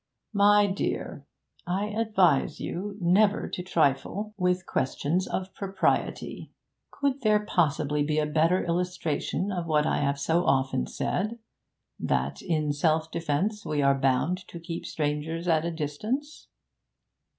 [0.33, 1.27] 'My dear,
[1.67, 6.51] I advise you never to trifle with questions of propriety.
[6.89, 11.37] Could there possibly be a better illustration of what I have so often said
[11.99, 16.47] that in self defence we are bound to keep strangers at a distance?'